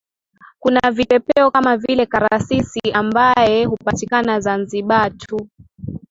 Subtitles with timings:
[0.59, 5.47] Kuna Vipepeo kama vile Karasisi ambaye hupatiakana Zanzibar tu